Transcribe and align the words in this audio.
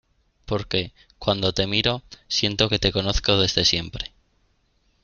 porque, 0.47 0.93
cuando 1.19 1.53
te 1.53 1.67
miro, 1.67 2.01
siento 2.27 2.69
que 2.69 2.79
te 2.79 2.91
conozco 2.91 3.37
desde 3.39 3.65
siempre. 3.65 4.11